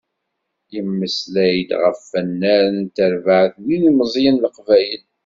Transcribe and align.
Yemmeslay-d 0.73 1.69
ɣef 1.83 1.99
wannar 2.09 2.63
n 2.77 2.79
terbeɛt 2.95 3.53
n 3.57 3.63
yilmeẓyen 3.69 4.35
n 4.39 4.41
Leqbayel. 4.43 5.03